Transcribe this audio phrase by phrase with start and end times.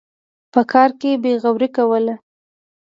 [0.53, 2.15] په کار کې بېغوري کوله.